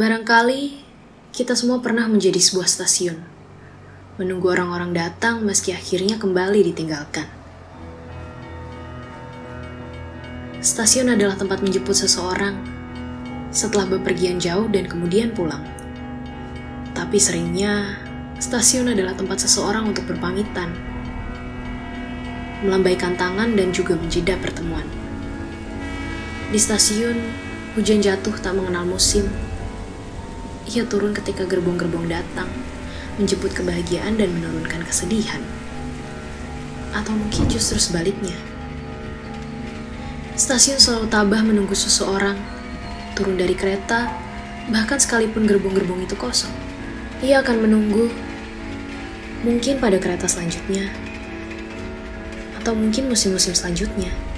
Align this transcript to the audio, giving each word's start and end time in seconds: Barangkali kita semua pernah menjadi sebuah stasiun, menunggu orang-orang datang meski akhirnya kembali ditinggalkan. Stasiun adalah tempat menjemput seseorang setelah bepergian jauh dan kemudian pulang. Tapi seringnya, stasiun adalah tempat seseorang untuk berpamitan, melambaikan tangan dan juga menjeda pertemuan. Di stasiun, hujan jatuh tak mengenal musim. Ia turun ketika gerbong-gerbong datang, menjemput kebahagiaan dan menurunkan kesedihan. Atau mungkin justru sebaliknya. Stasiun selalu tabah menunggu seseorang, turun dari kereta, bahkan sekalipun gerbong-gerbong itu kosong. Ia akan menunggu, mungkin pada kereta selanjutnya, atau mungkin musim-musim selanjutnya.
Barangkali 0.00 0.80
kita 1.28 1.52
semua 1.52 1.84
pernah 1.84 2.08
menjadi 2.08 2.40
sebuah 2.40 2.64
stasiun, 2.64 3.20
menunggu 4.16 4.48
orang-orang 4.48 4.96
datang 4.96 5.44
meski 5.44 5.76
akhirnya 5.76 6.16
kembali 6.16 6.72
ditinggalkan. 6.72 7.28
Stasiun 10.64 11.12
adalah 11.12 11.36
tempat 11.36 11.60
menjemput 11.60 11.92
seseorang 11.92 12.56
setelah 13.52 13.84
bepergian 13.92 14.40
jauh 14.40 14.72
dan 14.72 14.88
kemudian 14.88 15.36
pulang. 15.36 15.60
Tapi 16.96 17.20
seringnya, 17.20 18.00
stasiun 18.40 18.96
adalah 18.96 19.12
tempat 19.12 19.44
seseorang 19.44 19.84
untuk 19.84 20.08
berpamitan, 20.08 20.72
melambaikan 22.64 23.20
tangan 23.20 23.52
dan 23.52 23.68
juga 23.68 24.00
menjeda 24.00 24.40
pertemuan. 24.40 24.88
Di 26.48 26.56
stasiun, 26.56 27.20
hujan 27.76 28.00
jatuh 28.00 28.40
tak 28.40 28.56
mengenal 28.56 28.88
musim. 28.88 29.28
Ia 30.70 30.86
turun 30.86 31.10
ketika 31.10 31.42
gerbong-gerbong 31.50 32.06
datang, 32.06 32.46
menjemput 33.18 33.50
kebahagiaan 33.58 34.14
dan 34.14 34.30
menurunkan 34.30 34.86
kesedihan. 34.86 35.42
Atau 36.94 37.10
mungkin 37.18 37.50
justru 37.50 37.82
sebaliknya. 37.82 38.38
Stasiun 40.38 40.78
selalu 40.78 41.10
tabah 41.10 41.42
menunggu 41.42 41.74
seseorang, 41.74 42.38
turun 43.18 43.34
dari 43.34 43.58
kereta, 43.58 44.14
bahkan 44.70 45.02
sekalipun 45.02 45.42
gerbong-gerbong 45.50 46.06
itu 46.06 46.14
kosong. 46.14 46.54
Ia 47.18 47.42
akan 47.42 47.66
menunggu, 47.66 48.06
mungkin 49.42 49.82
pada 49.82 49.98
kereta 49.98 50.30
selanjutnya, 50.30 50.86
atau 52.62 52.78
mungkin 52.78 53.10
musim-musim 53.10 53.58
selanjutnya. 53.58 54.29